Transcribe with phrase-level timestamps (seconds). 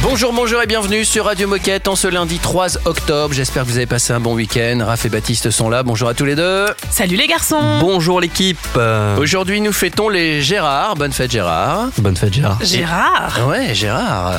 [0.00, 3.34] Bonjour, bonjour et bienvenue sur Radio Moquette en ce lundi 3 octobre.
[3.34, 4.78] J'espère que vous avez passé un bon week-end.
[4.86, 5.82] Raph et Baptiste sont là.
[5.82, 6.66] Bonjour à tous les deux.
[6.90, 8.58] Salut les garçons Bonjour l'équipe.
[8.76, 10.94] Euh, Aujourd'hui, nous fêtons les Gérard.
[10.94, 11.88] Bonne fête, Gérard.
[11.98, 12.58] Bonne fête Gérard.
[12.62, 14.34] Gérard Ouais, Gérard.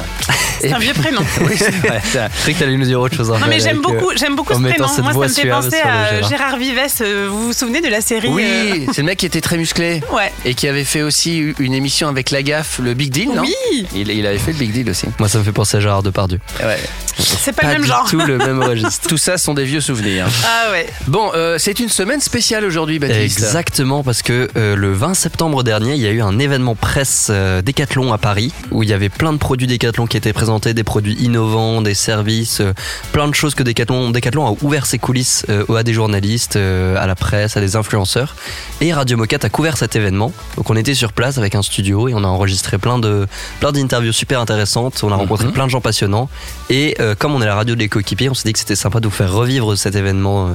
[0.62, 1.22] C'est un vieux prénom.
[1.42, 2.02] Oui, c'est vrai.
[2.04, 3.30] Je croyais que t'allais nous dire autre chose.
[3.30, 4.88] Non mais Avec, j'aime euh, beaucoup, j'aime beaucoup ce prénom.
[4.88, 6.30] cette Moi ça me fait penser à Gérard.
[6.30, 6.80] Gérard Vives.
[7.02, 10.02] euh, Vous vous souvenez de la série Oui, c'est le mec qui était très musclé.
[10.12, 10.32] euh, Ouais.
[10.46, 13.44] Et qui avait fait aussi une émission avec la gaffe, le Big Deal, non?
[13.44, 15.06] Oui il, il avait fait le Big Deal aussi.
[15.20, 16.40] Moi ça me fait penser à Gérard Depardieu.
[16.64, 16.80] Ouais.
[17.18, 18.08] C'est pas, le même du genre.
[18.10, 19.08] tout le même registre.
[19.10, 20.28] Tout ça sont des vieux souvenirs.
[20.46, 20.88] Ah ouais.
[21.08, 23.40] Bon, euh, c'est une semaine spéciale aujourd'hui, Baptiste.
[23.40, 27.28] Exactement parce que euh, le 20 septembre dernier, il y a eu un événement presse
[27.30, 30.74] euh, Décathlon à Paris où il y avait plein de produits Décathlon qui étaient présentés,
[30.74, 32.74] des produits innovants, des services, euh,
[33.12, 36.96] plein de choses que Décathlon, Décathlon a ouvert ses coulisses euh, à des journalistes, euh,
[36.98, 38.36] à la presse, à des influenceurs.
[38.82, 40.32] Et Radio Moquette a couvert cet événement.
[40.58, 43.28] Donc on était sur place avec un studio et on a enregistré plein de
[43.60, 45.04] plein d'interviews super intéressantes.
[45.04, 45.52] On a rencontré Mhm.
[45.54, 46.30] plein de gens passionnants.
[46.70, 49.00] Et euh, comme on est la radio de l'écoquipier, on s'est dit que c'était sympa
[49.00, 50.48] de vous faire revivre cet événement.
[50.50, 50.54] euh.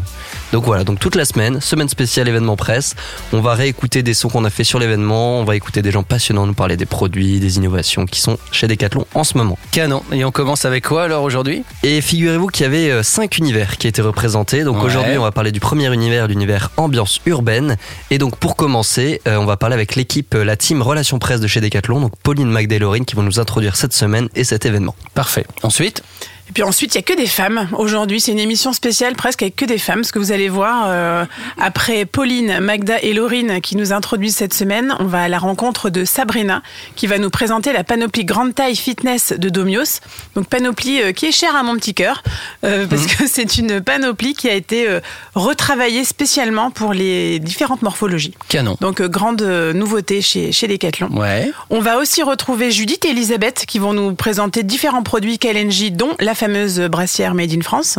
[0.53, 2.95] Donc voilà, donc toute la semaine, semaine spéciale événement presse.
[3.33, 5.41] On va réécouter des sons qu'on a fait sur l'événement.
[5.41, 8.67] On va écouter des gens passionnants nous parler des produits, des innovations qui sont chez
[8.69, 9.59] Decathlon en ce moment.
[9.73, 10.03] Canon.
[10.13, 11.65] Et on commence avec quoi alors aujourd'hui?
[11.83, 14.63] Et figurez-vous qu'il y avait euh, cinq univers qui étaient représentés.
[14.65, 14.85] Donc Ouais.
[14.87, 17.77] aujourd'hui, on va parler du premier univers, l'univers ambiance urbaine.
[18.11, 21.41] Et donc pour commencer, euh, on va parler avec l'équipe, euh, la team Relations Presse
[21.41, 24.45] de chez Decathlon, donc Pauline Magda et Laurine qui vont nous introduire cette semaine et
[24.45, 24.74] cet événement.
[25.15, 25.47] Parfait.
[25.63, 26.03] Ensuite
[26.49, 27.69] Et puis ensuite, il y a que des femmes.
[27.77, 30.05] Aujourd'hui, c'est une émission spéciale presque avec que des femmes.
[30.05, 31.25] Ce que vous allez voir euh,
[31.59, 35.91] après Pauline, Magda et Laurine qui nous introduisent cette semaine, on va à la rencontre
[35.91, 36.63] de Sabrina
[36.97, 40.01] qui va nous présenter la panoplie grande taille fitness de Domios.
[40.35, 42.23] Donc panoplie euh, qui est chère à mon petit cœur
[42.65, 45.01] euh, parce que c'est une panoplie qui a été euh,
[45.35, 48.35] retravaillée spécialement pour les différentes morphologies.
[48.49, 48.77] Canon.
[48.81, 49.43] Donc euh, grande
[49.75, 51.09] nouveauté chez chez Decathlon.
[51.13, 51.51] Ouais.
[51.71, 56.15] On va aussi retrouver Judith et Elisabeth qui vont nous présenter différents produits KLNJ, dont
[56.21, 57.99] la fameuse brassière Made in France.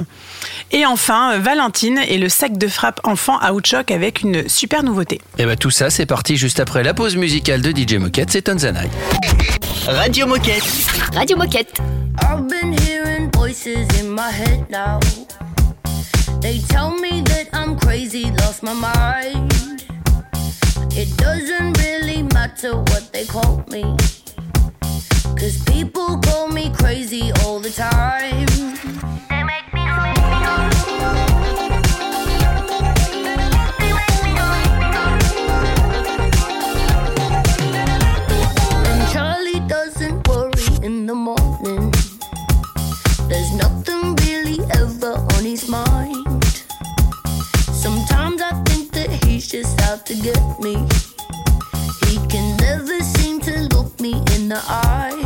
[0.71, 4.83] Et enfin, euh, Valentine et le sac de frappe enfant à Outchoc avec une super
[4.83, 5.21] nouveauté.
[5.37, 8.43] Et ben tout ça, c'est parti juste après la pause musicale de DJ Moquette, c'est
[8.43, 8.91] Tanzanite.
[9.87, 10.63] Radio Moquette.
[11.13, 11.79] Radio Moquette.
[12.21, 14.99] I've been hearing voices in my head now.
[16.41, 19.51] They tell me that I'm crazy, lost my mind.
[20.97, 23.83] It doesn't really matter what they call me.
[25.37, 28.45] Cause people call me crazy all the time.
[29.29, 29.81] They make me
[38.87, 41.91] And Charlie doesn't worry in the morning.
[43.27, 46.45] There's nothing really ever on his mind.
[47.73, 50.75] Sometimes I think that he's just out to get me.
[52.07, 55.24] He can never seem to look me in the eyes.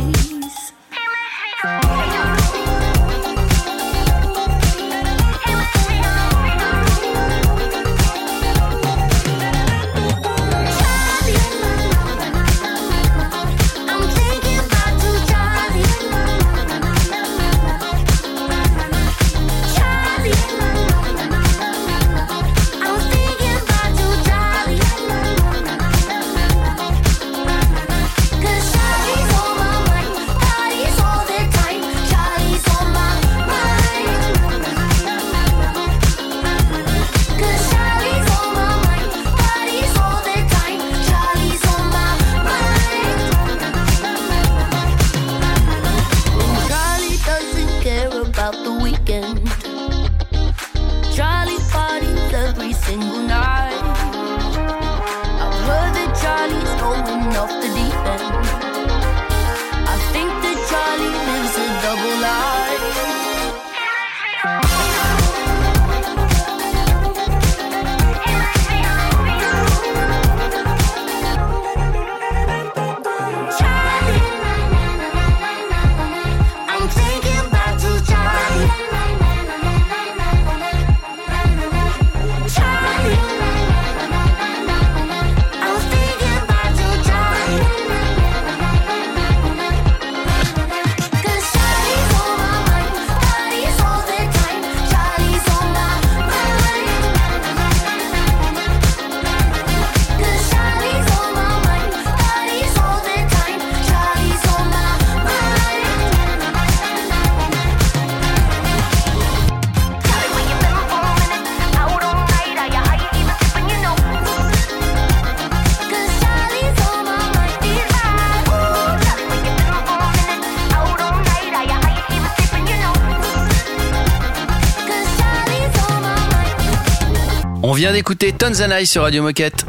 [127.80, 129.64] Vient d'écouter Tanzanai sur Radio Moquette.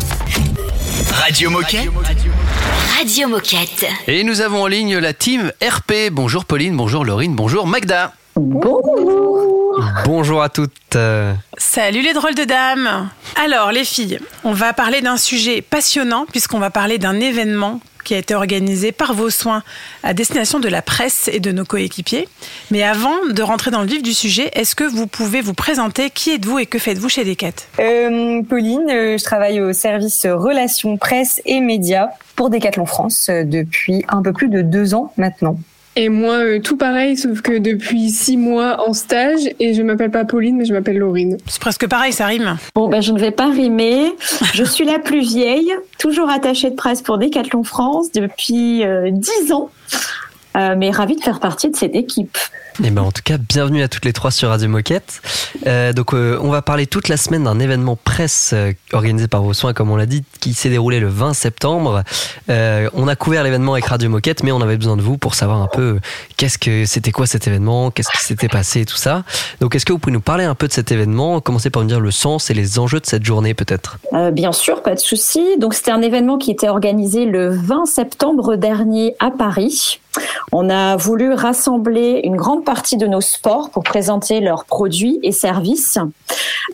[1.14, 1.88] Radio Moquette.
[2.98, 3.86] Radio Moquette.
[4.06, 6.12] Et nous avons en ligne la team RP.
[6.12, 8.12] Bonjour Pauline, bonjour Laurine, bonjour Magda.
[10.04, 10.98] Bonjour à toutes.
[11.58, 16.60] Salut les drôles de dames Alors les filles, on va parler d'un sujet passionnant puisqu'on
[16.60, 19.64] va parler d'un événement qui a été organisé par vos soins
[20.04, 22.28] à destination de la presse et de nos coéquipiers.
[22.70, 26.10] Mais avant de rentrer dans le vif du sujet, est-ce que vous pouvez vous présenter?
[26.10, 30.98] Qui êtes-vous et que faites-vous chez Decat Euh, Pauline, euh, je travaille au service relations
[30.98, 35.58] presse et médias pour Decathlon France euh, depuis un peu plus de deux ans maintenant.
[35.98, 40.12] Et moi, euh, tout pareil, sauf que depuis six mois en stage, et je m'appelle
[40.12, 41.38] pas Pauline, mais je m'appelle Laurine.
[41.48, 42.58] C'est presque pareil, ça rime.
[42.76, 44.14] Bon, ben, je ne vais pas rimer.
[44.54, 49.52] Je suis la plus vieille, toujours attachée de presse pour Decathlon France depuis euh, 10
[49.52, 49.70] ans.
[50.58, 52.38] Euh, mais ravie de faire partie de cette équipe.
[52.84, 55.22] Eh ben, en tout cas, bienvenue à toutes les trois sur Radio Moquette.
[55.68, 58.56] Euh, donc, euh, on va parler toute la semaine d'un événement presse
[58.92, 62.04] organisé par vos soins, comme on l'a dit, qui s'est déroulé le 20 septembre.
[62.48, 65.62] On a couvert l'événement avec Radio Moquette, mais on avait besoin de vous pour savoir
[65.62, 66.00] un peu
[66.38, 69.24] qu'est-ce que c'était quoi cet événement, qu'est-ce qui s'était passé et tout ça.
[69.60, 71.88] Donc, est-ce que vous pouvez nous parler un peu de cet événement Commencez par me
[71.88, 74.00] dire le sens et les enjeux de cette journée, peut-être?
[74.32, 75.58] Bien sûr, pas de souci.
[75.60, 80.00] Donc c'était un événement qui était organisé le 20 septembre dernier à Paris.
[80.52, 85.32] On a voulu rassembler une grande partie de nos sports pour présenter leurs produits et
[85.32, 85.98] services.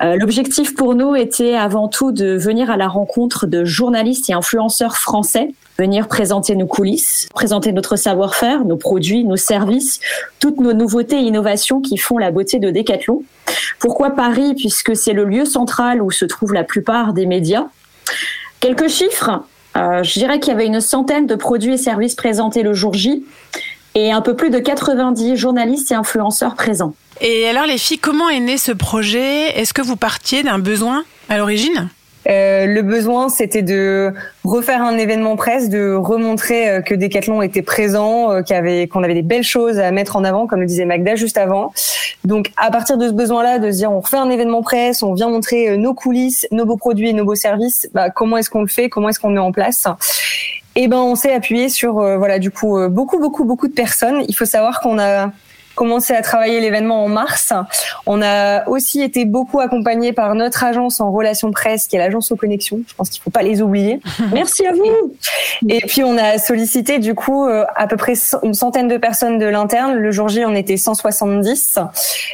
[0.01, 4.33] Euh, L'objectif pour nous était avant tout de venir à la rencontre de journalistes et
[4.33, 9.99] influenceurs français, venir présenter nos coulisses, présenter notre savoir-faire, nos produits, nos services,
[10.39, 13.23] toutes nos nouveautés et innovations qui font la beauté de Decathlon.
[13.79, 14.55] Pourquoi Paris?
[14.55, 17.67] Puisque c'est le lieu central où se trouvent la plupart des médias.
[18.59, 19.43] Quelques chiffres.
[19.77, 22.93] Euh, je dirais qu'il y avait une centaine de produits et services présentés le jour
[22.93, 23.23] J
[23.95, 26.93] et un peu plus de 90 journalistes et influenceurs présents.
[27.21, 29.59] Et alors les filles, comment est né ce projet?
[29.59, 31.89] Est-ce que vous partiez d'un besoin à l'origine?
[32.29, 37.61] Euh, le besoin, c'était de refaire un événement presse, de remontrer euh, que Decathlon était
[37.61, 40.65] présent, euh, y avait, qu'on avait des belles choses à mettre en avant, comme le
[40.65, 41.71] disait Magda juste avant.
[42.25, 45.13] Donc, à partir de ce besoin-là, de se dire, on refait un événement presse, on
[45.13, 47.89] vient montrer nos coulisses, nos beaux produits et nos beaux services.
[47.93, 49.87] Bah, comment est-ce qu'on le fait Comment est-ce qu'on le met en place?
[50.75, 54.23] Et ben, on s'est appuyé sur, voilà, du coup, beaucoup, beaucoup, beaucoup de personnes.
[54.27, 55.31] Il faut savoir qu'on a
[55.77, 57.53] commencé à travailler l'événement en mars.
[58.05, 62.31] On a aussi été beaucoup accompagné par notre agence en relations presse, qui est l'agence
[62.31, 62.81] aux connexions.
[62.87, 64.01] Je pense qu'il faut pas les oublier.
[64.33, 65.13] Merci à vous.
[65.69, 68.13] Et puis on a sollicité du coup euh, à peu près
[68.43, 69.93] une centaine de personnes de l'interne.
[69.93, 71.79] Le jour J, on était 170.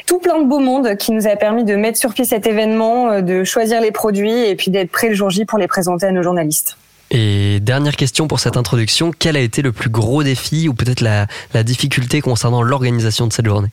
[0.06, 3.10] Tout plein de beau monde qui nous a permis de mettre sur pied cet événement,
[3.10, 6.06] euh, de choisir les produits et puis d'être prêt le jour J pour les présenter
[6.06, 6.76] à nos journalistes.
[7.10, 11.00] Et dernière question pour cette introduction, quel a été le plus gros défi ou peut-être
[11.00, 11.26] la,
[11.62, 13.68] difficulté concernant l'organisation de cette journée?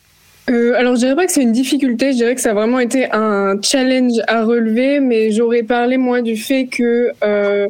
[0.50, 2.80] Euh, alors, je dirais pas que c'est une difficulté, je dirais que ça a vraiment
[2.80, 7.68] été un challenge à relever, mais j'aurais parlé, moi, du fait que euh,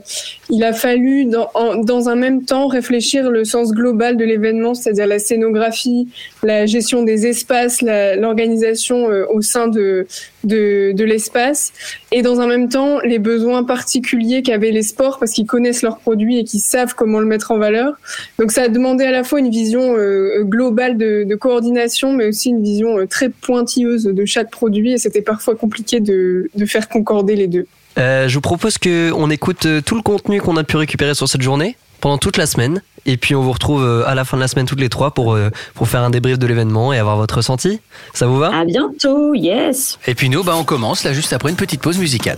[0.50, 1.50] il a fallu, dans,
[1.84, 6.08] dans un même temps, réfléchir le sens global de l'événement, c'est-à-dire la scénographie,
[6.44, 10.08] la gestion des espaces, l'organisation euh, au sein de,
[10.44, 11.74] de, l'espace,
[12.12, 16.00] et dans un même temps, les besoins particuliers qu'avaient les sports, parce qu'ils connaissent leurs
[16.00, 17.94] produits et qu'ils savent comment le mettre en valeur.
[18.40, 22.50] Donc, ça a demandé à la fois une vision euh, globale de, coordination, mais aussi
[22.50, 26.90] une vision euh, très pointilleuse de chaque produit, et c'était parfois compliqué de, de faire
[26.90, 27.66] concorder les deux.
[27.98, 31.76] Je vous propose qu'on écoute tout le contenu qu'on a pu récupérer sur cette journée
[32.02, 32.82] pendant toute la semaine.
[33.06, 35.12] Et puis on vous retrouve euh, à la fin de la semaine toutes les trois
[35.12, 37.80] pour, euh, pour faire un débrief de l'événement et avoir votre ressenti.
[38.14, 38.56] Ça vous va?
[38.56, 39.98] À bientôt, yes.
[40.06, 42.38] Et puis nous, bah, on commence là juste après une petite pause musicale.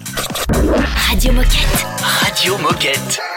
[1.09, 1.85] Radio Moquette.
[2.01, 2.63] Radio Moquette.
[2.63, 3.32] Moquette.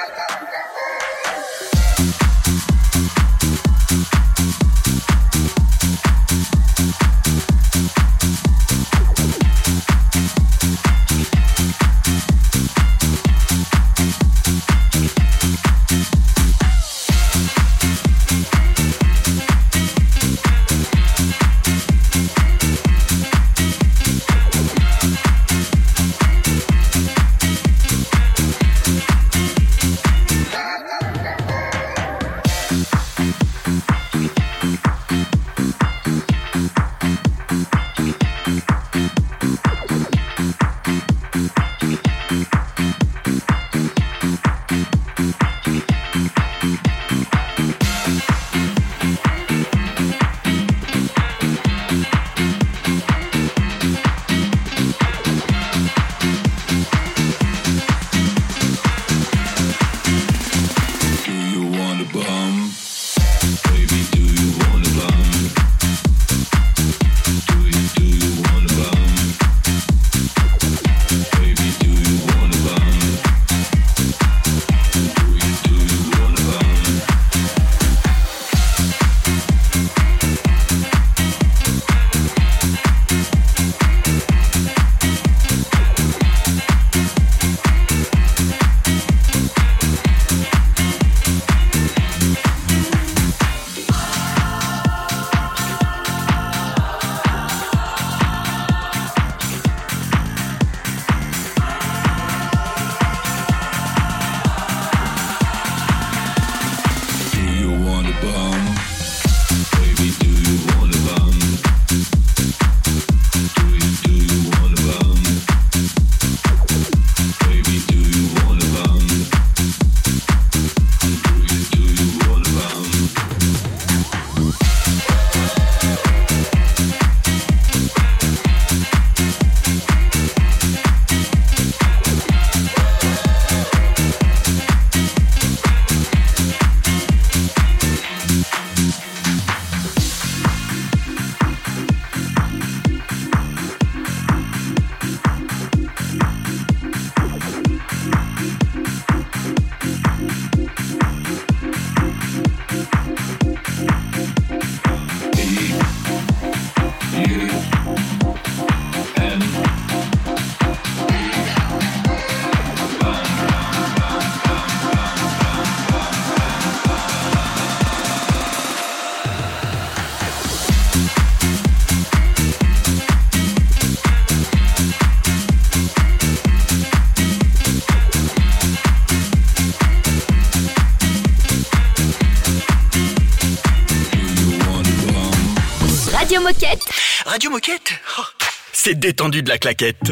[188.72, 190.10] C'est détendu de la claquette.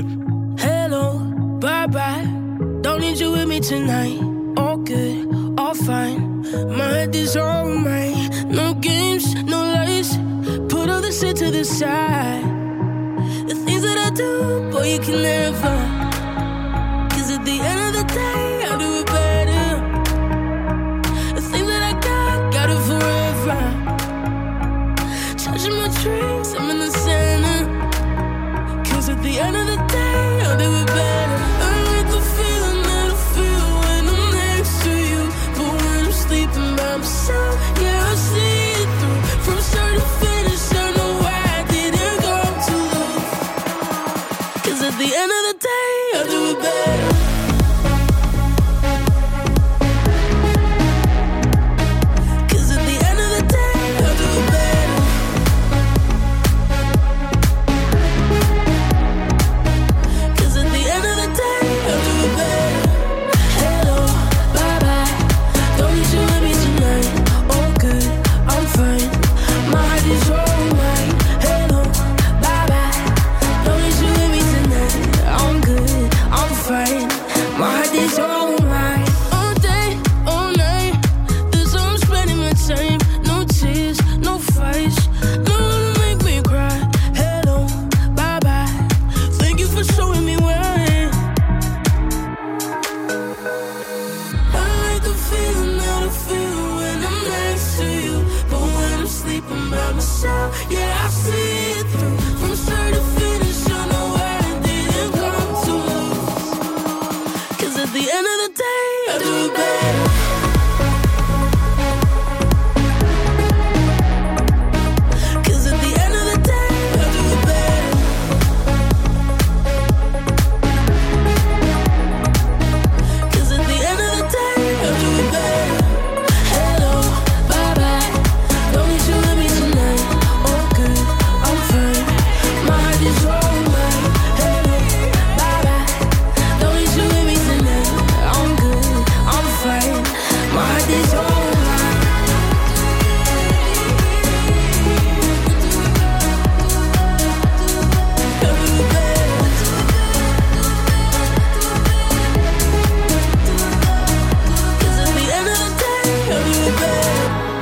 [0.59, 1.19] Hello,
[1.59, 2.27] bye bye.
[2.83, 4.21] Don't need you with me tonight.
[4.59, 6.45] All good, all fine.
[6.77, 8.31] My head is on mine.
[8.49, 10.19] No games, no lies.
[10.69, 12.45] Put all the shit to the side.
[13.49, 15.94] The things that I do, boy, you can never.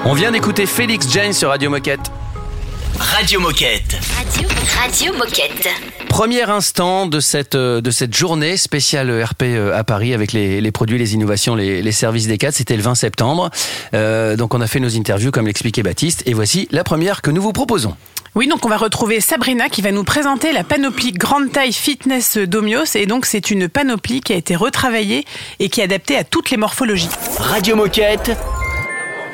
[0.04, 2.00] On vient d'écouter Félix Jane sur Radio Moquette.
[2.98, 3.96] Radio Moquette.
[4.16, 4.48] Radio,
[4.80, 5.68] Radio Moquette.
[6.08, 10.60] Premier instant de cette, euh, de cette journée spéciale RP euh, à Paris avec les,
[10.60, 12.56] les produits, les innovations, les, les services des cadres.
[12.56, 13.50] C'était le 20 septembre.
[13.94, 16.24] Euh, donc on a fait nos interviews comme l'expliquait Baptiste.
[16.26, 17.96] Et voici la première que nous vous proposons.
[18.34, 22.38] Oui, donc on va retrouver Sabrina qui va nous présenter la panoplie grande taille fitness
[22.38, 22.96] d'Omios.
[22.96, 25.24] Et donc c'est une panoplie qui a été retravaillée
[25.60, 27.10] et qui est adaptée à toutes les morphologies.
[27.38, 28.32] Radio Moquette.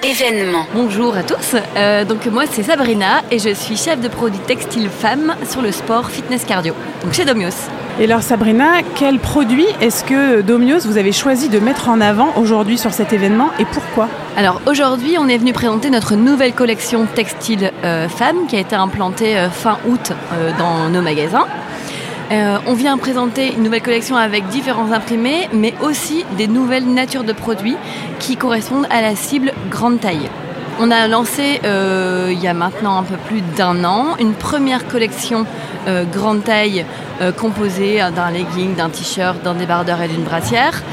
[0.02, 0.64] Événement.
[0.74, 4.88] Bonjour à tous, Euh, donc moi c'est Sabrina et je suis chef de produit textile
[4.88, 7.68] femme sur le sport fitness cardio, donc chez Domios.
[7.98, 12.32] Et alors Sabrina, quel produit est-ce que Domios vous avez choisi de mettre en avant
[12.36, 14.08] aujourd'hui sur cet événement et pourquoi?
[14.36, 18.76] Alors aujourd'hui on est venu présenter notre nouvelle collection textile euh, femme qui a été
[18.76, 21.46] implantée euh, fin août euh, dans nos magasins.
[22.30, 27.24] Euh, on vient présenter une nouvelle collection avec différents imprimés, mais aussi des nouvelles natures
[27.24, 27.76] de produits
[28.18, 30.28] qui correspondent à la cible grande taille.
[30.80, 34.86] On a lancé euh, il y a maintenant un peu plus d'un an une première
[34.86, 35.46] collection
[35.88, 36.84] euh, grande taille
[37.36, 40.84] composée d'un legging, d'un t-shirt, d'un débardeur et d'une brassière.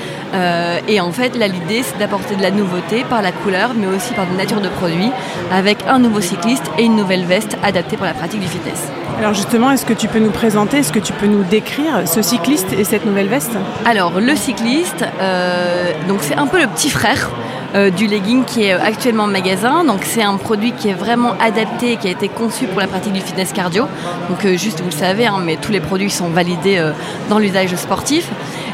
[0.87, 4.25] Et en fait, l'idée, c'est d'apporter de la nouveauté par la couleur, mais aussi par
[4.25, 5.11] des natures de produits,
[5.51, 8.89] avec un nouveau cycliste et une nouvelle veste adaptée pour la pratique du fitness.
[9.17, 12.21] Alors justement, est-ce que tu peux nous présenter, est-ce que tu peux nous décrire ce
[12.21, 13.57] cycliste et cette nouvelle veste?
[13.85, 17.31] Alors, le cycliste, euh, donc c'est un peu le petit frère
[17.75, 19.83] euh, du legging qui est actuellement en magasin.
[19.83, 22.87] Donc, c'est un produit qui est vraiment adapté et qui a été conçu pour la
[22.87, 23.87] pratique du fitness cardio.
[24.29, 26.91] Donc, euh, juste, vous le savez, hein, mais tous les produits sont validés euh,
[27.29, 28.29] dans l'usage sportif.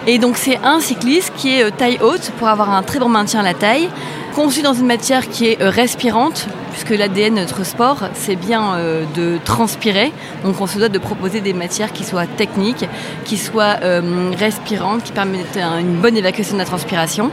[0.08, 3.10] Et donc, c'est un cycliste qui est euh, taille haute pour avoir un très bon
[3.10, 3.90] maintien à la taille,
[4.36, 8.76] conçu dans une matière qui est euh, respirante, puisque l'ADN de notre sport, c'est bien
[8.76, 10.12] euh, de transpirer.
[10.44, 12.88] Donc on se doit de proposer des matières qui soient techniques,
[13.26, 17.30] qui soient euh, respirantes, qui permettent un- une bonne évacuation de la transpiration.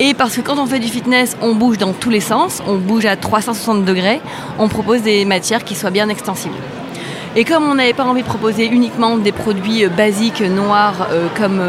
[0.00, 2.76] Et parce que quand on fait du fitness, on bouge dans tous les sens, on
[2.76, 4.20] bouge à 360 degrés,
[4.58, 6.54] on propose des matières qui soient bien extensibles.
[7.34, 11.62] Et comme on n'avait pas envie de proposer uniquement des produits basiques noirs comme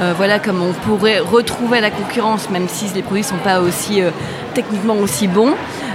[0.00, 4.02] euh, voilà comme on pourrait retrouver la concurrence, même si les produits sont pas aussi
[4.02, 4.10] euh,
[4.54, 5.54] techniquement aussi bons,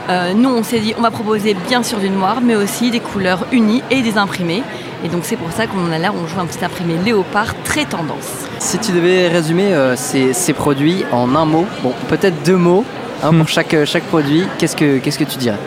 [0.09, 2.99] Euh, nous, on s'est dit, on va proposer bien sûr du noir, mais aussi des
[2.99, 4.63] couleurs unies et des imprimés.
[5.05, 7.85] Et donc c'est pour ça qu'on a là, on joue un petit imprimé léopard très
[7.85, 8.29] tendance.
[8.59, 12.83] Si tu devais résumer euh, ces, ces produits en un mot, bon, peut-être deux mots
[13.23, 15.59] hein, pour chaque, euh, chaque produit, qu'est-ce que, qu'est-ce que tu dirais?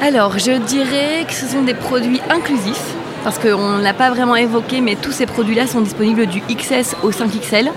[0.00, 4.36] Alors, je dirais que ce sont des produits inclusifs, parce qu'on ne l'a pas vraiment
[4.36, 7.68] évoqué, mais tous ces produits-là sont disponibles du XS au 5XL.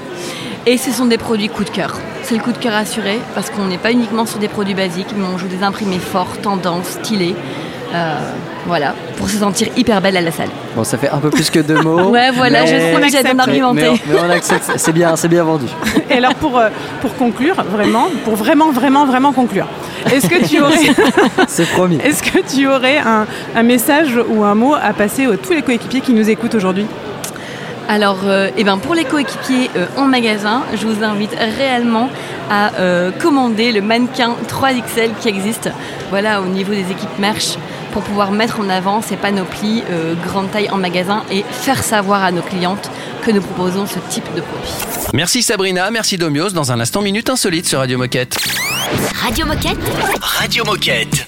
[0.66, 1.98] Et ce sont des produits coup de cœur.
[2.24, 5.14] C'est le coup de cœur assuré, parce qu'on n'est pas uniquement sur des produits basiques,
[5.18, 7.36] mais on joue des imprimés forts, tendance, stylés.
[7.94, 8.16] Euh,
[8.66, 10.48] voilà, pour se sentir hyper belle à la salle.
[10.76, 12.00] Bon, ça fait un peu plus que deux mots.
[12.12, 13.18] Ouais, voilà, je trouve que j'ai.
[13.74, 15.66] Mais, on- mais on accepte, c'est bien, c'est bien vendu.
[16.10, 16.70] Et alors pour, euh,
[17.02, 19.68] pour conclure, vraiment, pour vraiment, vraiment, vraiment conclure,
[20.12, 20.76] est-ce que tu aurais,
[21.48, 21.98] C'est promis.
[22.04, 25.62] est-ce que tu aurais un, un message ou un mot à passer à tous les
[25.62, 26.86] coéquipiers qui nous écoutent aujourd'hui?
[27.90, 32.10] Alors, euh, eh ben, pour les coéquipiers euh, en magasin, je vous invite réellement
[32.50, 35.70] à euh, commander le mannequin 3XL qui existe.
[36.10, 37.58] Voilà, au niveau des équipes merch
[37.94, 42.24] pour pouvoir mettre en avant ces panoplies euh, grande taille en magasin et faire savoir
[42.24, 42.90] à nos clientes
[43.24, 44.74] que nous proposons ce type de produit.
[45.14, 46.50] Merci Sabrina, merci Domios.
[46.50, 48.38] Dans un instant, minute insolite sur Radio Moquette.
[49.22, 49.78] Radio Moquette
[50.22, 51.28] Radio Moquette.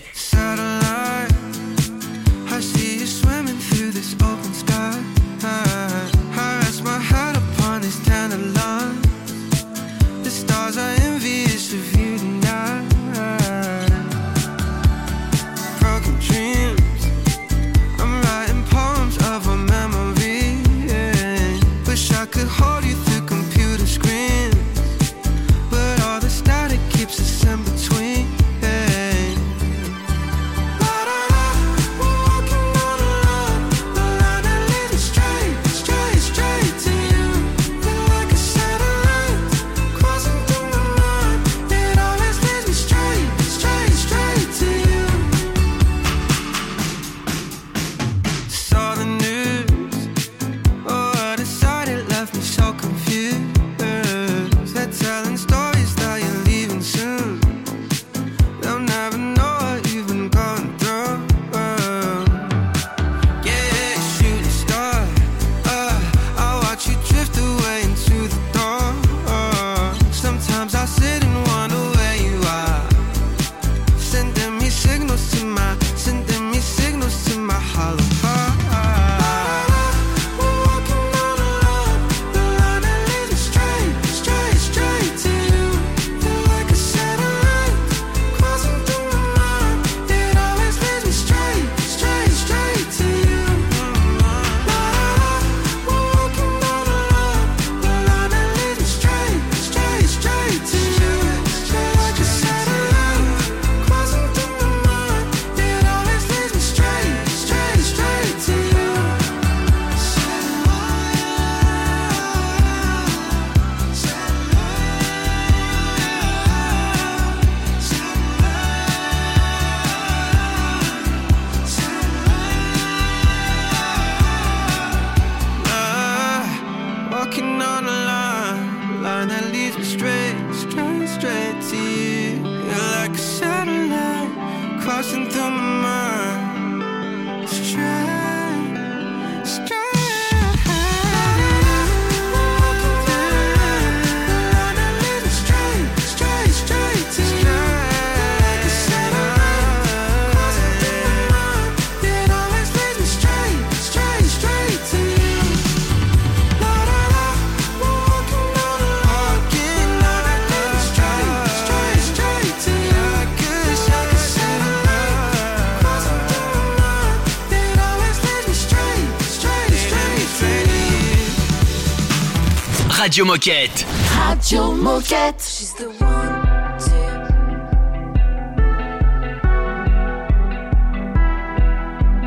[173.06, 173.86] Radio Moquette.
[174.18, 175.40] Radio Moquette.
[175.40, 176.42] She's the one,
[176.80, 176.90] two.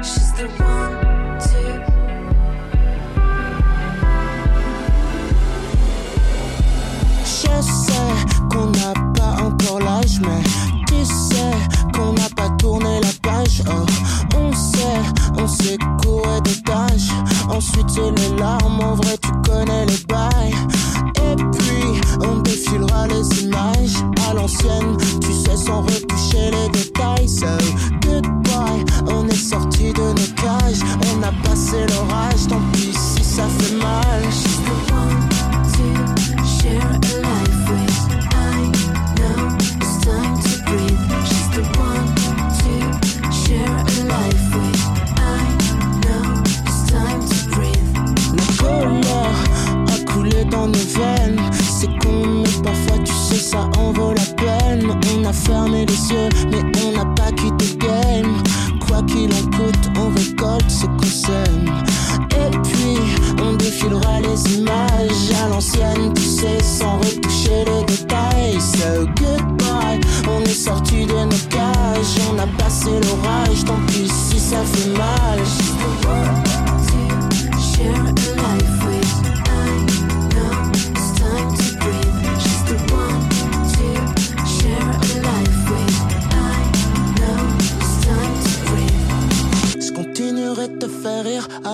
[0.05, 0.95] She's the one,
[1.41, 1.83] two.
[7.25, 8.15] Je sais
[8.49, 10.45] qu'on n'a pas encore l'âge, mais
[10.87, 11.57] tu sais
[11.93, 13.65] qu'on n'a pas tourné la page.
[13.67, 13.85] Oh,
[14.37, 15.03] on sait,
[15.37, 17.11] on s'est couré des tâches.
[17.51, 19.18] Ensuite, c'est les larmes, en vrai,
[55.49, 56.78] fermer les yeux, mais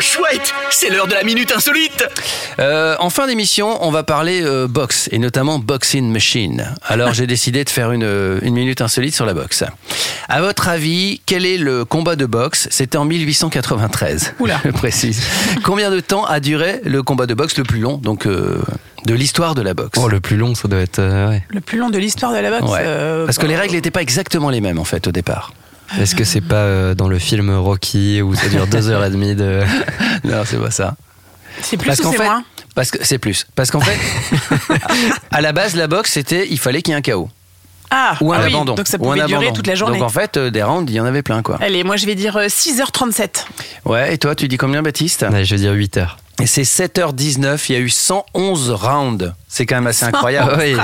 [0.00, 2.04] Oh chouette C'est l'heure de la minute insolite
[2.58, 6.74] Euh, en fin d'émission, on va parler euh, boxe et notamment boxing machine.
[6.86, 9.62] Alors j'ai décidé de faire une, euh, une minute insolite sur la boxe.
[10.30, 12.66] À votre avis, quel est le combat de boxe?
[12.70, 14.36] C'était en 1893.
[14.40, 14.58] Oula.
[14.64, 15.22] Je précise.
[15.64, 18.58] Combien de temps a duré le combat de boxe le plus long donc euh,
[19.04, 19.98] de l'histoire de la boxe?
[20.02, 20.98] Oh, le plus long, ça doit être.
[20.98, 21.42] euh, ouais.
[21.50, 22.72] Le plus long de l'histoire de la boxe.
[22.72, 22.80] Ouais.
[22.84, 25.52] euh, Parce que bah, les règles n'étaient pas exactement les mêmes en fait au départ.
[25.98, 29.10] Est-ce que c'est pas euh, dans le film Rocky où ça dure deux heures et
[29.10, 29.62] demie de.
[30.24, 30.96] Non, c'est pas ça.
[31.62, 33.46] C'est plus Parce ou qu'en c'est fait, moins parce que c'est plus.
[33.56, 33.98] Parce qu'en fait,
[35.32, 37.28] à la base, la boxe, c'était, il fallait qu'il y ait un chaos
[37.90, 38.74] Ah, ou un ah oui, abandon.
[38.76, 39.52] donc ça pouvait durer abandon.
[39.52, 39.98] toute la journée.
[39.98, 41.58] Donc en fait, euh, des rounds, il y en avait plein quoi.
[41.60, 43.44] Allez, moi je vais dire euh, 6h37.
[43.86, 44.14] Ouais.
[44.14, 45.26] Et toi, tu dis combien, Baptiste?
[45.30, 46.18] Ouais, je veux dire 8 heures.
[46.40, 47.66] Et c'est 7h19.
[47.68, 49.32] Il y a eu 111 rounds.
[49.48, 50.56] C'est quand même assez incroyable.
[50.58, 50.74] Oui.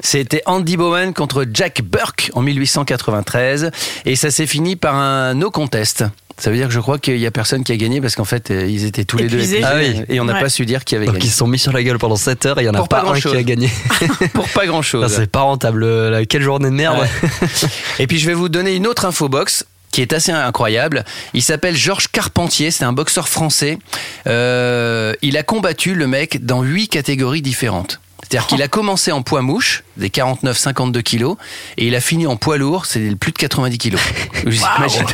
[0.00, 3.70] C'était Andy Bowen contre Jack Burke en 1893,
[4.04, 6.04] et ça s'est fini par un no contest.
[6.40, 8.24] Ça veut dire que je crois qu'il y a personne qui a gagné parce qu'en
[8.24, 10.02] fait euh, ils étaient tous les deux Ah oui.
[10.08, 10.40] et on n'a Ouais.
[10.40, 11.26] pas su dire qui avait Donc gagné.
[11.26, 12.78] ils se sont mis sur la gueule pendant 7 heures et il y en a
[12.78, 13.68] Pour pas, pas un qui a gagné.
[14.34, 15.12] Pour pas grand chose.
[15.12, 15.82] c'est pas rentable.
[15.82, 16.96] euh, Quelle journée de merde.
[17.00, 17.28] Ouais.
[17.98, 21.04] Et puis je vais vous donner une autre infobox qui est assez incroyable.
[21.34, 23.78] Il s'appelle Georges Carpentier, c'est un boxeur français.
[24.26, 28.00] Euh, il a combattu le mec dans huit catégories différentes.
[28.22, 31.36] C'est-à-dire qu'il a commencé en poids mouche, des 49-52 kilos,
[31.76, 34.00] et il a fini en poids lourd, c'est plus de 90 kilos.
[34.44, 35.04] Vous imaginez,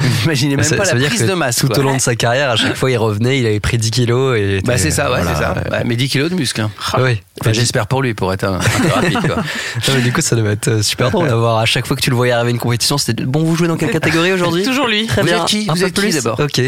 [0.00, 1.56] vous imaginez même Ça- pas ça la veut dire prise que de masse.
[1.56, 1.78] Tout quoi.
[1.78, 4.36] au long de sa carrière, à chaque fois il revenait, il avait pris 10 kilos
[4.38, 4.60] et.
[4.64, 5.34] Bah c'est ça, ouais, voilà.
[5.34, 5.82] c'est ça.
[5.84, 6.60] Mais 10 kilos de muscle.
[6.60, 6.70] hein.
[6.98, 7.20] Oui.
[7.40, 9.20] Enfin, j'espère pour lui, pour être un, un peu rapide.
[9.20, 9.36] Quoi.
[9.36, 12.02] Non, mais du coup, ça devait être euh, super drôle d'avoir à chaque fois que
[12.02, 14.62] tu le voyais arriver à une compétition, c'était bon, vous jouez dans quelle catégorie aujourd'hui?
[14.64, 15.06] Toujours lui.
[15.06, 15.42] Très Vous bien.
[15.42, 15.66] êtes qui?
[15.68, 16.40] Un Vous peu êtes qui, plus d'abord?
[16.40, 16.60] Ok.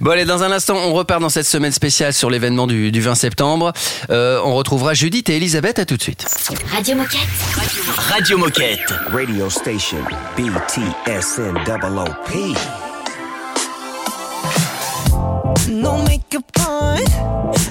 [0.00, 3.00] Bon allez, dans un instant, on repart dans cette semaine spéciale sur l'événement du, du
[3.00, 3.72] 20 septembre.
[4.10, 6.26] Euh, on retrouvera Judith et Elisabeth, à tout de suite.
[6.72, 7.20] Radio Moquette.
[7.96, 8.92] Radio Moquette.
[9.12, 10.02] Radio station
[10.36, 12.58] BTSN double OP.
[15.68, 16.98] No makeup on,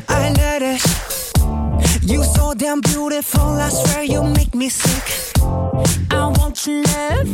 [0.07, 0.81] I let it.
[2.01, 5.35] You so damn beautiful, I swear you make me sick.
[6.09, 7.27] I want your love,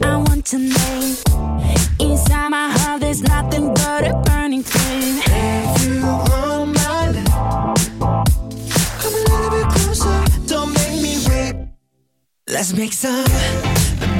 [0.00, 1.16] I want your name.
[1.98, 5.20] Inside my heart, there's nothing but a burning flame.
[5.26, 8.27] If you want my love,
[12.50, 13.24] Let's make some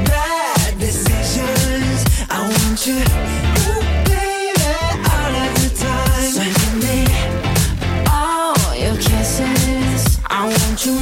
[0.05, 2.05] bad decisions.
[2.29, 4.61] I want you, ooh, baby,
[5.09, 6.35] all of the time.
[6.37, 6.99] Give me
[8.13, 10.19] all your kisses.
[10.27, 10.93] I want you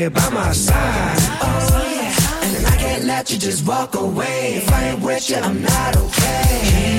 [0.00, 1.18] here by my side.
[1.42, 2.56] oh yeah.
[2.56, 4.54] And I can't let you just walk away.
[4.60, 6.44] If I ain't with you, I'm not okay.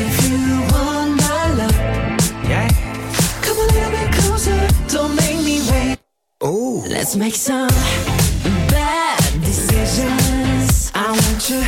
[0.06, 0.42] If you
[0.74, 1.78] want my love,
[2.52, 2.68] Yeah.
[3.46, 4.60] come a little bit closer.
[4.94, 5.98] Don't make me wait.
[6.44, 6.84] Ooh.
[6.96, 7.74] Let's make some
[8.76, 10.92] bad decisions.
[10.94, 11.62] I want you,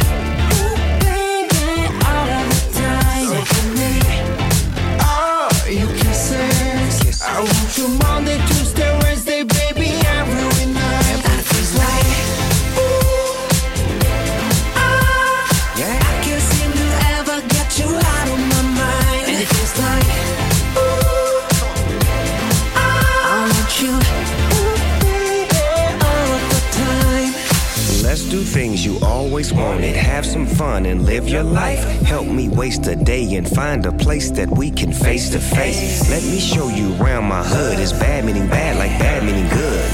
[29.43, 29.95] always wanted.
[29.95, 31.83] Have some fun and live your life.
[32.01, 36.09] Help me waste a day and find a place that we can face to face.
[36.09, 37.79] Let me show you around my hood.
[37.79, 39.89] It's bad meaning bad, like bad meaning good.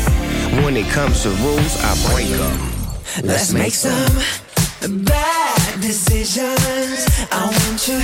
[0.64, 2.58] When it comes to rules, I break them.
[3.24, 7.08] Let's make some bad decisions.
[7.32, 8.00] I want you,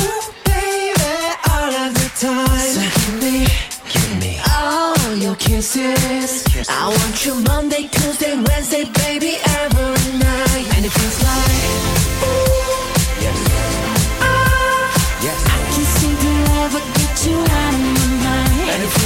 [0.00, 1.12] ooh, baby,
[1.50, 2.68] all of the time.
[2.74, 3.46] So give me,
[3.92, 4.38] Give me.
[4.56, 6.44] all your kisses.
[6.68, 9.27] I want you Monday, Tuesday, Wednesday, baby,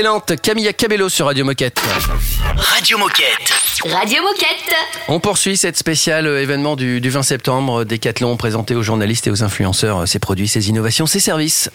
[0.00, 1.78] Excellente Camilla Cabello sur Radio Moquette.
[2.56, 3.52] Radio Moquette.
[3.84, 4.74] Radio Moquette.
[5.08, 7.84] On poursuit cette spéciale euh, événement du, du 20 septembre.
[7.84, 11.68] Decathlon présenté aux journalistes et aux influenceurs euh, ses produits, ses innovations, ses services.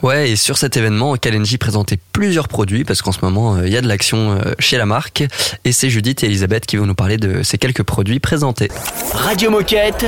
[0.00, 3.72] Ouais, et sur cet événement, Kalenji présentait plusieurs produits parce qu'en ce moment, euh, il
[3.72, 5.24] y a de l'action euh, chez la marque.
[5.64, 8.68] Et c'est Judith et Elisabeth qui vont nous parler de ces quelques produits présentés.
[9.12, 10.06] Radio Moquette.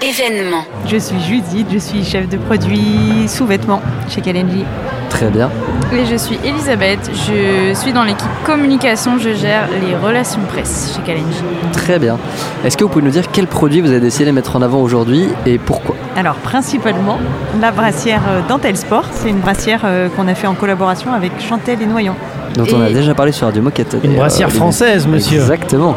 [0.00, 0.64] Événement.
[0.86, 4.64] Je suis Judith, je suis chef de produit sous-vêtements chez Kalenji.
[5.12, 5.50] Très bien.
[5.92, 11.02] Et je suis Elisabeth, je suis dans l'équipe communication, je gère les relations presse chez
[11.02, 11.42] Kalenji.
[11.72, 12.18] Très bien.
[12.64, 14.80] Est-ce que vous pouvez nous dire quel produit vous avez décidé de mettre en avant
[14.80, 15.96] aujourd'hui et pourquoi?
[16.16, 17.18] Alors principalement
[17.60, 21.32] la brassière euh, Dentelle Sport, c'est une brassière euh, qu'on a fait en collaboration avec
[21.40, 22.14] Chantel et Noyon.
[22.54, 23.96] Dont on a déjà parlé sur Radio Moquette.
[24.02, 25.40] Une brassière française, monsieur.
[25.40, 25.94] Exactement.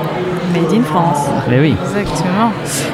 [0.53, 1.27] Made in France.
[1.49, 1.75] Mais oui.
[1.81, 2.51] Exactement.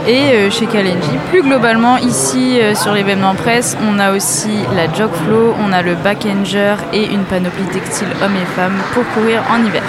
[0.08, 4.92] Et euh, chez Kalenji, plus globalement, ici euh, sur l'événement presse, on a aussi la
[4.94, 9.44] Jog Flow, on a le Backanger et une panoplie textile hommes et femmes pour courir
[9.52, 9.84] en hiver.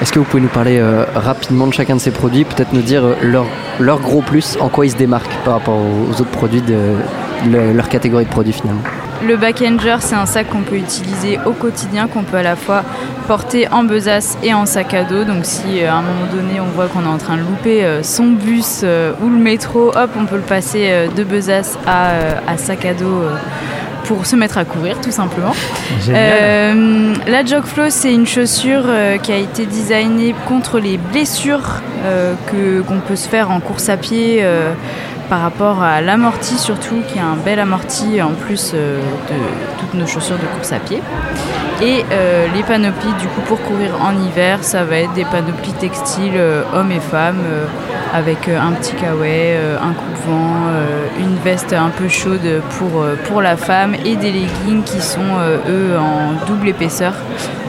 [0.00, 2.82] Est-ce que vous pouvez nous parler euh, rapidement de chacun de ces produits Peut-être nous
[2.82, 3.46] dire leur,
[3.78, 6.96] leur gros plus, en quoi ils se démarquent par rapport aux autres produits de,
[7.50, 8.82] le- leur catégorie de produits finalement
[9.26, 12.82] Le Backanger, c'est un sac qu'on peut utiliser au quotidien, qu'on peut à la fois
[13.28, 15.24] porter en besace et en sac à dos.
[15.24, 17.84] Donc si euh, à un moment donné on voit qu'on est en train de louper
[17.84, 22.10] euh, son bus euh, ou le métro, hop, on peut le passer de besace à,
[22.46, 23.22] à sac à dos
[24.06, 25.54] pour se mettre à courir tout simplement.
[26.00, 26.20] Génial.
[26.42, 32.34] Euh, la Jogflow, c'est une chaussure euh, qui a été designée contre les blessures euh,
[32.50, 34.72] que qu'on peut se faire en course à pied euh,
[35.32, 39.94] par rapport à l'amorti surtout, qui a un bel amorti en plus euh, de toutes
[39.94, 41.00] nos chaussures de course à pied.
[41.80, 45.72] Et euh, les panoplies, du coup, pour courir en hiver, ça va être des panoplies
[45.72, 47.64] textiles euh, hommes et femmes, euh,
[48.12, 53.00] avec euh, un petit kawaii, euh, un coupe-vent, euh, une veste un peu chaude pour,
[53.00, 57.14] euh, pour la femme et des leggings qui sont, euh, eux, en double épaisseur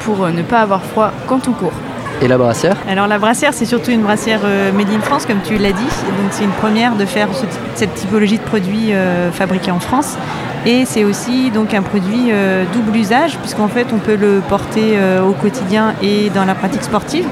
[0.02, 1.71] pour euh, ne pas avoir froid quand on court.
[2.21, 5.41] Et la brassière Alors la brassière, c'est surtout une brassière euh, made in France, comme
[5.43, 5.84] tu l'as dit.
[5.84, 7.45] Donc c'est une première de faire ce-
[7.76, 10.15] cette typologie de produit euh, fabriqué en France.
[10.65, 14.97] Et c'est aussi donc un produit euh, double usage, puisqu'en fait on peut le porter
[15.28, 17.26] au quotidien et dans la pratique sportive,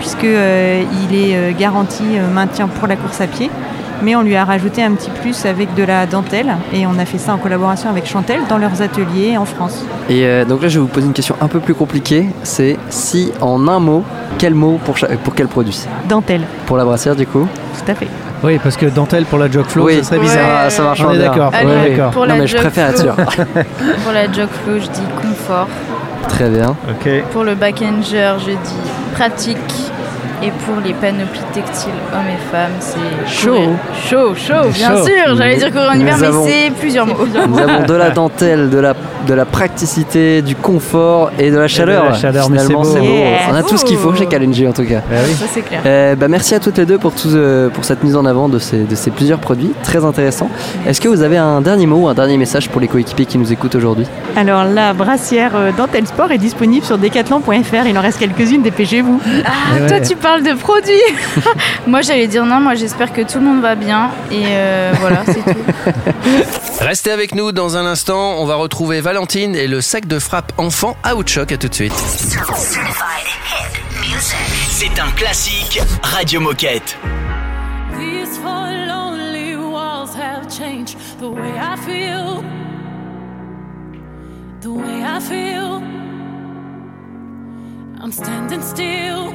[0.00, 3.50] puisque euh, il est garanti maintien pour la course à pied.
[4.04, 7.06] Mais on lui a rajouté un petit plus avec de la dentelle, et on a
[7.06, 9.82] fait ça en collaboration avec Chantel dans leurs ateliers en France.
[10.10, 12.26] Et euh, donc là, je vais vous poser une question un peu plus compliquée.
[12.42, 14.04] C'est si en un mot,
[14.38, 15.86] quel mot pour, pour quel produit?
[16.08, 17.48] Dentelle, Pour la brassière, du coup?
[17.82, 18.08] Tout à fait.
[18.42, 19.96] Oui, parce que dentelle pour la Jogflow, Oui.
[19.96, 20.64] ça serait bizarre.
[20.64, 21.28] Ouais, ça marche On est bien.
[21.30, 21.50] d'accord.
[21.54, 22.10] Allez, on est d'accord.
[22.10, 23.14] pour Non, la mais je préfère être sûr.
[24.04, 25.68] pour la Jogflow, je dis confort.
[26.28, 26.76] Très bien.
[26.90, 27.08] Ok.
[27.32, 29.83] Pour le backanger, je dis pratique.
[30.46, 33.74] Et pour les panoplies textiles hommes et femmes, c'est Chaud.
[34.08, 35.04] Chaud, chaud, bien Chaud.
[35.06, 35.36] sûr.
[35.36, 37.26] J'allais dire courir en hiver, mais avons- c'est plusieurs mots.
[37.48, 38.92] Nous avons de la dentelle, de la,
[39.26, 42.04] de la praticité, du confort et de la chaleur.
[42.10, 43.06] la chaleur, Finalement, c'est beau.
[43.06, 43.12] beau.
[43.12, 43.38] Yeah.
[43.50, 45.00] On a tout ce qu'il faut chez Kalenji en tout cas.
[45.38, 45.80] Ça, c'est clair.
[45.86, 48.48] Euh, bah, merci à toutes les deux pour, tout, euh, pour cette mise en avant
[48.48, 49.72] de ces, de ces plusieurs produits.
[49.82, 50.48] Très intéressant.
[50.86, 53.38] Est-ce que vous avez un dernier mot ou un dernier message pour les coéquipiers qui
[53.38, 54.06] nous écoutent aujourd'hui?
[54.36, 57.86] Alors la brassière euh, Dentelle Sport est disponible sur decathlon.fr.
[57.86, 59.20] Il en reste quelques-unes, dépêchez-vous.
[59.44, 59.50] Ah,
[59.82, 60.92] Eh toi, tu parles de produits.
[61.86, 62.60] moi, j'allais dire non.
[62.60, 64.10] Moi, j'espère que tout le monde va bien.
[64.30, 65.58] Et euh, voilà, c'est tout.
[66.80, 68.36] Restez avec nous dans un instant.
[68.38, 71.52] On va retrouver Valentine et le sac de frappe enfant Outchoc.
[71.52, 71.94] À tout de suite.
[74.70, 76.98] C'est un classique Radio Moquette.
[77.96, 82.42] These four lonely walls have changed the way I feel.
[84.62, 85.80] The way I feel.
[88.02, 89.32] I'm standing still.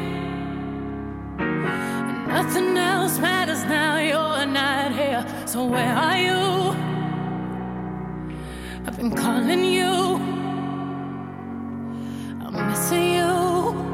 [1.40, 3.98] And nothing else matters now.
[3.98, 5.26] You're not here.
[5.46, 6.99] So where are you?
[8.90, 10.16] I've been calling you.
[12.42, 13.89] I'm missing you.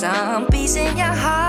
[0.00, 1.39] Some peace in your heart.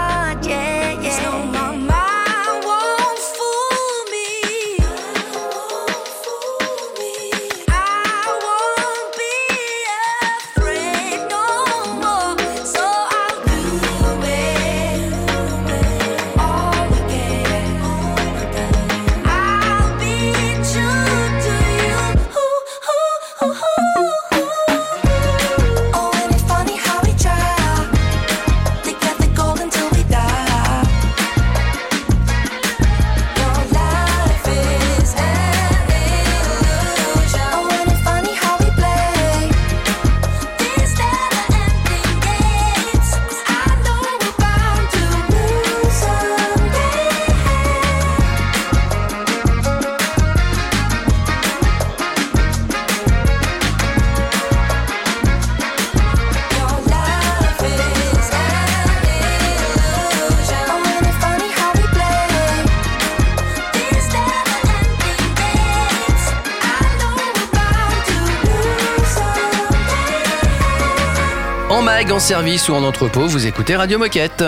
[72.22, 74.44] Service ou en entrepôt, vous écoutez Radio Moquette.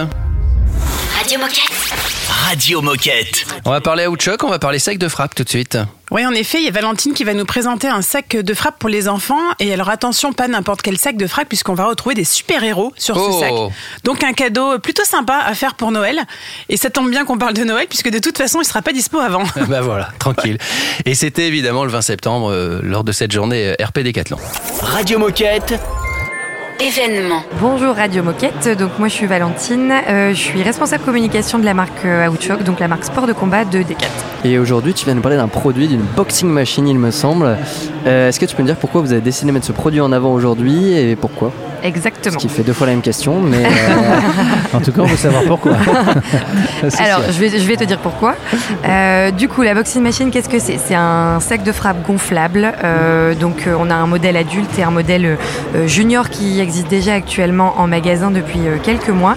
[1.17, 1.71] Radio Moquette.
[2.27, 3.45] Radio Moquette.
[3.65, 5.77] On va parler Outchoc, on va parler sac de frappe tout de suite.
[6.11, 8.77] Oui, en effet, il y a Valentine qui va nous présenter un sac de frappe
[8.77, 9.39] pour les enfants.
[9.59, 13.17] Et alors attention, pas n'importe quel sac de frappe, puisqu'on va retrouver des super-héros sur
[13.17, 13.31] Oh.
[13.33, 13.51] ce sac.
[14.03, 16.21] Donc un cadeau plutôt sympa à faire pour Noël.
[16.69, 18.91] Et ça tombe bien qu'on parle de Noël, puisque de toute façon, il sera pas
[18.93, 19.43] dispo avant.
[19.67, 20.59] bah voilà, tranquille.
[21.05, 24.37] Et c'était évidemment le 20 septembre, euh, lors de cette journée euh, RP Décathlon.
[24.81, 25.73] Radio Moquette.
[26.79, 27.43] Événement.
[27.61, 31.73] Bonjour Radio Moquette, donc moi je suis Valentine, euh, je suis responsable communication de la
[31.73, 34.07] marque euh, Outchoc, donc la marque sport de combat de Decat.
[34.43, 37.57] Et aujourd'hui, tu viens nous parler d'un produit, d'une boxing machine, il me semble.
[38.07, 40.01] Euh, Est-ce que tu peux me dire pourquoi vous avez décidé de mettre ce produit
[40.01, 41.51] en avant aujourd'hui et pourquoi?
[41.83, 42.39] Exactement.
[42.39, 43.63] Ce qui fait deux fois la même question, mais.
[43.65, 43.69] euh,
[44.73, 45.73] En tout cas, on veut savoir pourquoi.
[46.99, 48.35] Alors, je vais, je vais te dire pourquoi.
[48.87, 50.77] Euh, du coup, la boxing machine, qu'est-ce que c'est?
[50.83, 52.73] C'est un sac de frappe gonflable.
[52.83, 55.37] Euh, donc, euh, on a un modèle adulte et un modèle
[55.75, 59.35] euh, junior qui existe déjà actuellement en magasin depuis euh, quelques mois.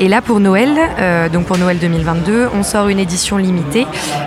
[0.00, 0.70] Et là, pour Noël,
[1.00, 3.86] euh, donc pour Noël 2022, on sort une édition limitée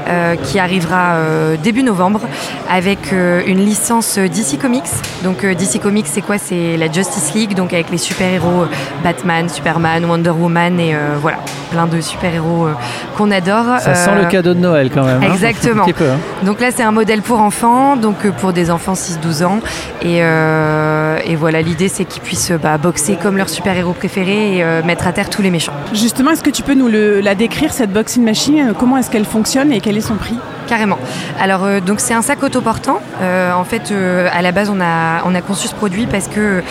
[0.09, 2.21] euh, qui arrivera euh, début novembre
[2.69, 4.83] avec euh, une licence DC Comics.
[5.23, 6.37] Donc, euh, DC Comics, c'est quoi?
[6.37, 8.67] C'est la Justice League, donc avec les super-héros euh,
[9.03, 11.37] Batman, Superman, Wonder Woman et euh, voilà,
[11.69, 12.73] plein de super-héros euh,
[13.17, 13.79] qu'on adore.
[13.79, 15.21] Ça sent le cadeau de Noël quand même.
[15.23, 15.31] hein.
[15.31, 15.83] Exactement.
[15.83, 16.09] Un petit peu.
[16.09, 16.17] hein.
[16.43, 19.59] Donc là, c'est un modèle pour enfants, donc euh, pour des enfants 6-12 ans.
[20.01, 24.63] Et, euh, et voilà, l'idée, c'est qu'ils puissent bah, boxer comme leur super-héros préféré et
[24.63, 25.73] euh, mettre à terre tous les méchants.
[25.93, 28.73] Justement, est-ce que tu peux nous le- la décrire, cette boxing machine?
[28.77, 30.37] Comment est-ce qu'elle fonctionne et quel est son prix?
[30.67, 30.99] Carrément.
[31.39, 33.01] Alors euh, donc c'est un sac autoportant.
[33.21, 36.27] Euh, en fait, euh, à la base, on a on a conçu ce produit parce
[36.27, 36.63] que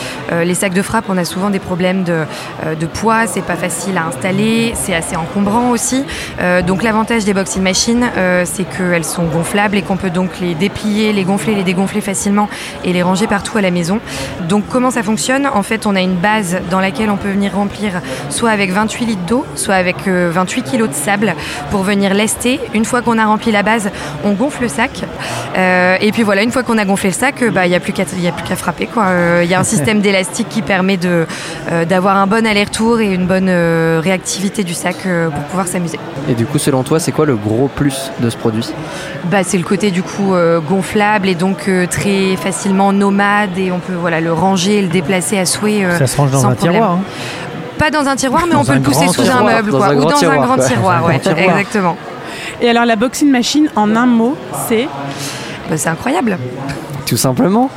[0.43, 2.25] les sacs de frappe, on a souvent des problèmes de,
[2.79, 3.27] de poids.
[3.27, 6.05] C'est pas facile à installer, c'est assez encombrant aussi.
[6.67, 8.11] Donc l'avantage des boxing machines,
[8.45, 12.49] c'est qu'elles sont gonflables et qu'on peut donc les déplier, les gonfler, les dégonfler facilement
[12.85, 14.01] et les ranger partout à la maison.
[14.49, 15.49] Donc comment ça fonctionne?
[15.53, 19.07] En fait, on a une base dans laquelle on peut venir remplir soit avec 28
[19.07, 21.35] litres d'eau, soit avec euh, 28 kilos de sable
[21.71, 22.61] pour venir lester.
[22.75, 23.90] Une fois qu'on a rempli la base,
[24.25, 25.03] on gonfle le sac.
[25.57, 27.75] Euh, et puis voilà, une fois qu'on a gonflé le sac, euh, bah, il n'y
[27.77, 28.87] a plus qu'à il y a plus qu'à frapper.
[28.87, 29.05] quoi.
[29.07, 31.27] Euh, Il y a un système d'élastique qui permet de,
[31.73, 35.67] euh, d'avoir un bon aller-retour et une bonne euh, réactivité du sac euh, pour pouvoir
[35.67, 35.99] s'amuser.
[36.29, 38.73] Et du coup, selon toi, c'est quoi le gros plus de ce produit?
[39.25, 43.71] Bah, c'est le côté du coup euh, gonflable et donc euh, très facilement nomade et
[43.73, 45.85] on peut voilà, le ranger et le déplacer à souhait.
[45.85, 46.75] euh, Ça se range dans sans un problème.
[46.77, 46.93] tiroir.
[46.93, 47.01] hein.
[47.79, 49.95] Pas dans un tiroir, mais Dans on peut le pousser sous un meuble quoi, un
[49.97, 50.65] ou grand dans un tiroir, grand quoi.
[50.65, 51.05] tiroir.
[51.07, 51.39] Ouais, tiroir.
[51.59, 51.97] exactement.
[52.61, 54.37] Et alors la boxing machine, en un mot,
[54.69, 54.89] c'est
[55.69, 56.39] Bah, c'est incroyable.
[57.07, 57.71] Tout simplement.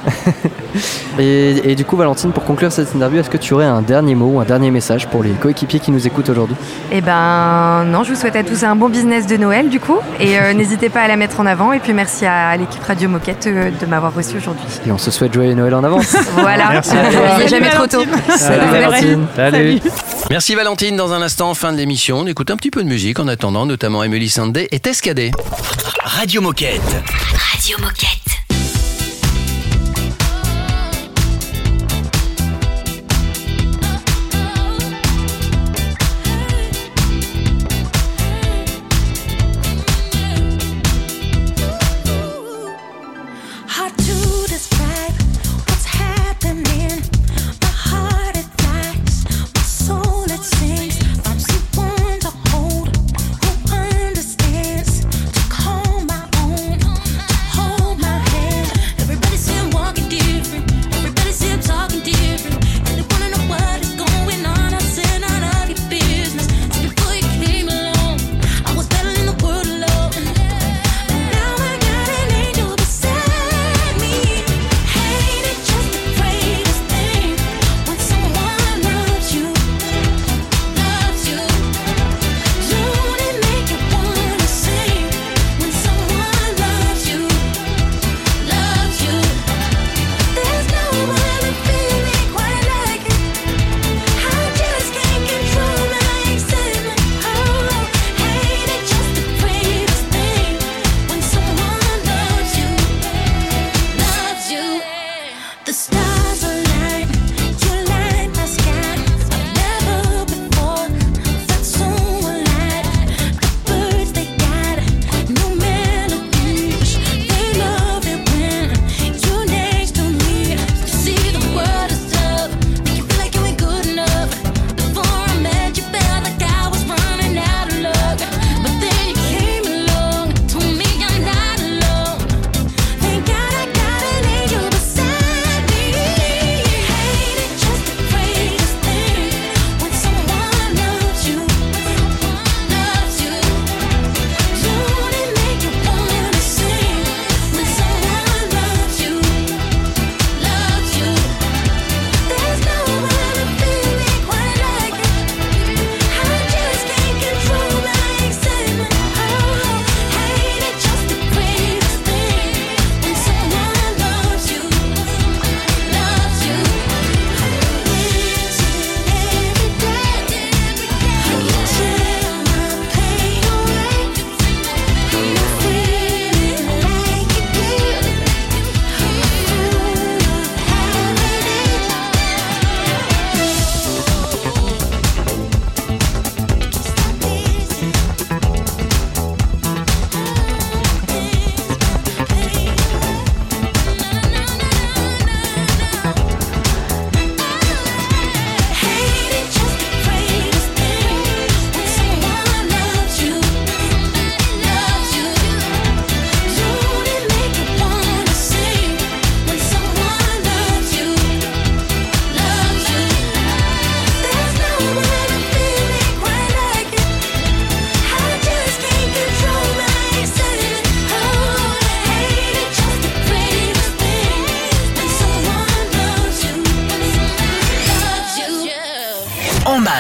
[1.19, 4.13] et, et du coup, Valentine, pour conclure cette interview, est-ce que tu aurais un dernier
[4.13, 6.55] mot ou un dernier message pour les coéquipiers qui nous écoutent aujourd'hui?
[6.91, 9.97] Eh ben non, je vous souhaite à tous un bon business de Noël du coup,
[10.19, 11.73] et euh, n'hésitez pas à la mettre en avant.
[11.73, 14.65] Et puis merci à l'équipe Radio Moquette euh, de m'avoir reçu aujourd'hui.
[14.85, 16.15] Et on se souhaite joyeux Noël en avance.
[16.35, 16.69] Voilà.
[16.69, 18.03] Merci à Il n'est jamais trop tôt.
[18.37, 19.25] Salut Valentine.
[19.35, 19.79] Salut.
[20.29, 20.95] Merci Valentine.
[20.95, 23.65] Dans un instant, fin de l'émission, on écoute un petit peu de musique en attendant,
[23.65, 25.31] notamment Emily Sandé et Tescadé.
[26.03, 26.81] Radio Moquette.
[27.51, 28.22] Radio Moquette.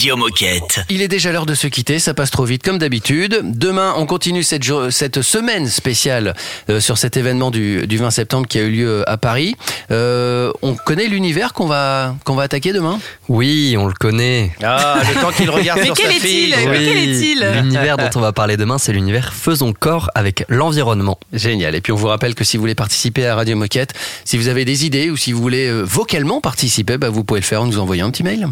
[0.00, 0.80] Radio Moquette.
[0.88, 3.42] Il est déjà l'heure de se quitter, ça passe trop vite comme d'habitude.
[3.44, 6.34] Demain, on continue cette, semaine spéciale
[6.70, 9.56] euh, sur cet événement du, du 20 septembre qui a eu lieu à Paris.
[9.90, 12.98] Euh, on connaît l'univers qu'on va, qu'on va attaquer demain?
[13.28, 14.52] Oui, on le connaît.
[14.62, 16.56] Ah, le temps qu'il regarde Mais sur quel est-il?
[16.56, 17.46] Mais quel est-il?
[17.56, 21.20] L'univers dont on va parler demain, c'est l'univers Faisons corps avec l'environnement.
[21.34, 21.74] Génial.
[21.74, 23.92] Et puis on vous rappelle que si vous voulez participer à Radio Moquette,
[24.24, 27.40] si vous avez des idées ou si vous voulez euh, vocalement participer, bah, vous pouvez
[27.40, 28.48] le faire en nous envoyant un petit mail.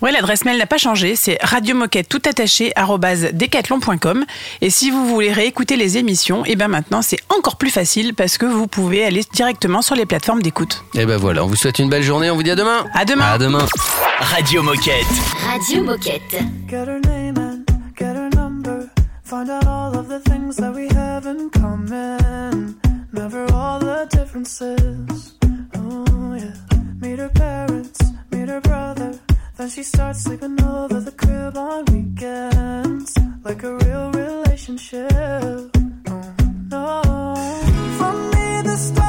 [0.00, 2.72] Ouais, l'adresse mail n'a pas changé, c'est radiomoquette tout attaché
[3.32, 4.24] decathlon.com.
[4.60, 8.38] Et si vous voulez réécouter les émissions, et ben maintenant c'est encore plus facile parce
[8.38, 10.84] que vous pouvez aller directement sur les plateformes d'écoute.
[10.94, 12.84] Et ben voilà, on vous souhaite une belle journée, on vous dit à demain.
[12.94, 13.24] À demain.
[13.24, 13.66] À demain.
[14.20, 15.06] Radio Moquette.
[15.46, 16.44] Radio Moquette.
[16.68, 17.64] Get her name and
[17.98, 18.88] get her number.
[19.24, 22.76] Find out all of the things that we have in common.
[23.12, 25.34] Never all the differences.
[25.76, 26.54] Oh, yeah.
[27.00, 27.98] Meet her parents,
[28.30, 29.12] meet her brother.
[29.58, 33.12] Then she starts sleeping over the crib on weekends.
[33.42, 35.10] Like a real relationship.
[35.12, 36.34] Oh,
[36.70, 37.02] no.
[37.98, 39.07] For me, the stars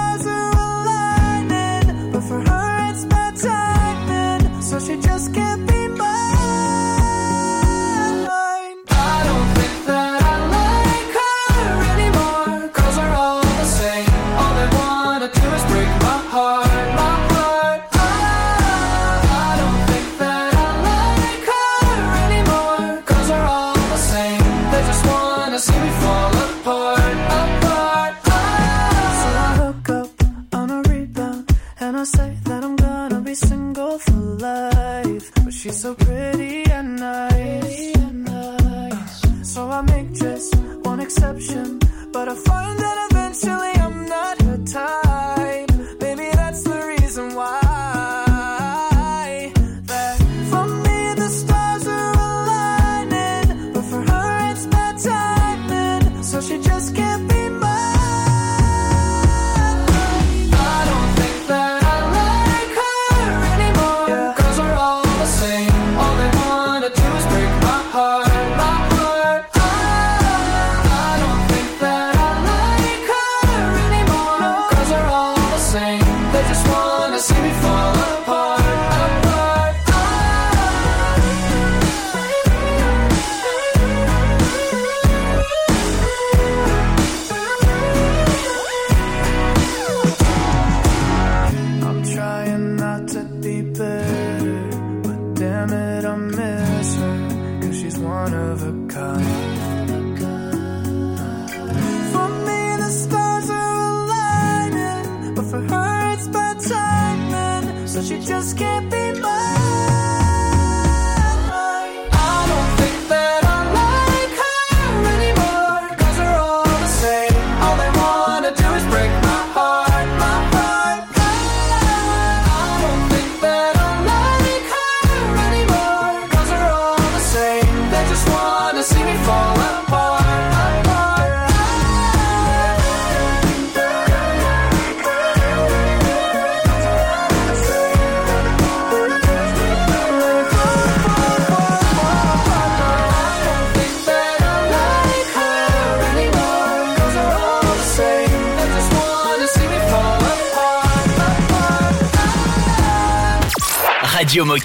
[76.59, 78.58] just wanna see me fall apart.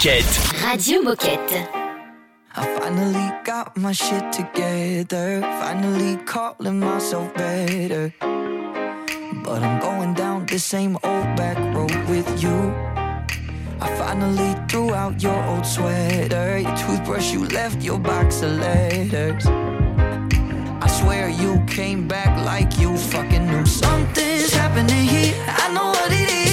[0.05, 0.63] Moquette.
[0.63, 1.67] Radio Moquette.
[2.55, 5.41] I finally got my shit together.
[5.59, 8.13] Finally calling myself better.
[8.19, 12.55] But I'm going down the same old back road with you.
[13.81, 16.59] I finally threw out your old sweater.
[16.59, 19.47] Your toothbrush, you left your box of letters.
[19.47, 25.33] I swear you came back like you fucking knew something's happening here.
[25.47, 26.44] I know what it is.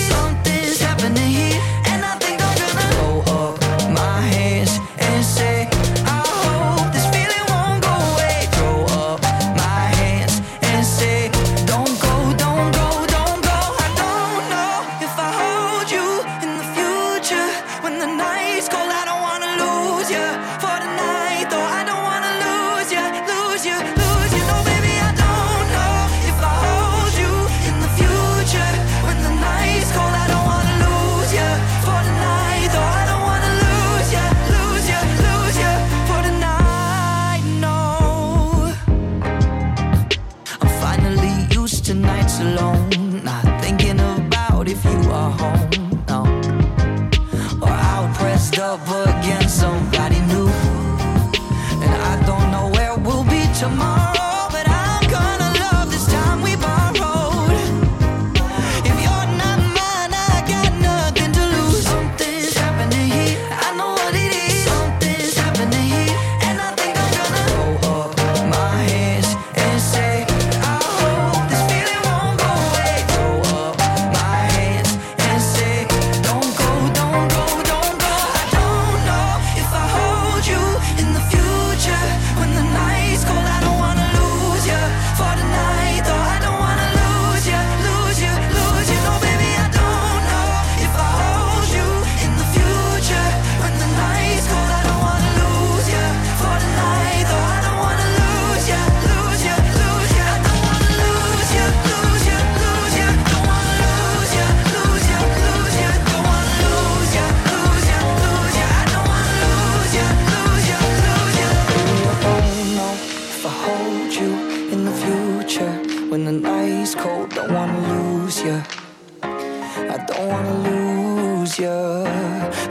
[120.27, 122.05] wanna lose you.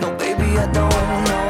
[0.01, 1.40] No, baby, I don't wanna.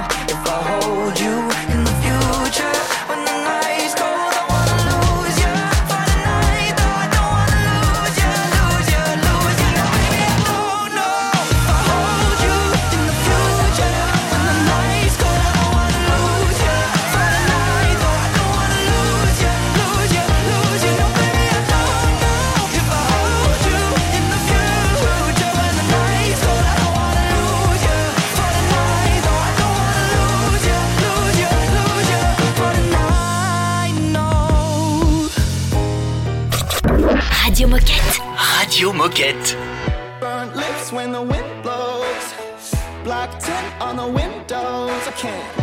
[45.21, 45.60] can't.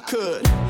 [0.00, 0.69] I could.